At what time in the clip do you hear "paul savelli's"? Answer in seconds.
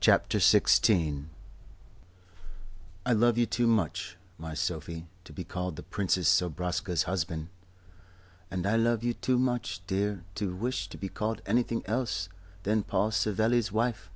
12.84-13.70